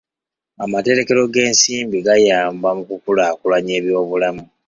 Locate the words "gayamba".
2.07-2.69